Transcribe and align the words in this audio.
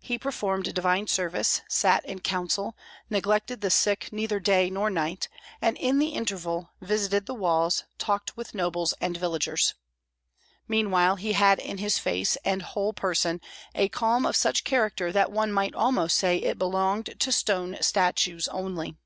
He 0.00 0.18
performed 0.18 0.72
divine 0.72 1.06
service, 1.06 1.60
sat 1.68 2.02
in 2.06 2.20
council, 2.20 2.74
neglected 3.10 3.60
the 3.60 3.68
sick 3.68 4.10
neither 4.10 4.40
day 4.40 4.70
nor 4.70 4.88
night, 4.88 5.28
and 5.60 5.76
in 5.76 5.98
the 5.98 6.14
interval 6.14 6.70
visited 6.80 7.26
the 7.26 7.34
walls, 7.34 7.84
talked 7.98 8.38
with 8.38 8.54
nobles 8.54 8.94
and 9.02 9.18
villagers. 9.18 9.74
Meanwhile 10.66 11.16
he 11.16 11.34
had 11.34 11.58
in 11.58 11.76
his 11.76 11.98
face 11.98 12.38
and 12.42 12.62
whole 12.62 12.94
person 12.94 13.42
a 13.74 13.90
calm 13.90 14.24
of 14.24 14.34
such 14.34 14.64
character 14.64 15.12
that 15.12 15.30
one 15.30 15.52
might 15.52 15.74
almost 15.74 16.16
say 16.16 16.38
it 16.38 16.56
belonged 16.58 17.14
to 17.18 17.30
stone 17.30 17.76
statues 17.82 18.48
only. 18.48 18.96